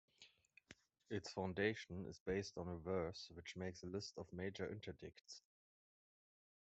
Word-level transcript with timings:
Its 1.11 1.31
foundation 1.31 2.07
is 2.07 2.17
based 2.25 2.57
on 2.57 2.67
a 2.67 2.75
verse 2.79 3.29
which 3.35 3.55
makes 3.55 3.83
a 3.83 3.85
list 3.85 4.17
of 4.17 4.33
major 4.33 4.65
interdicts. 4.67 5.41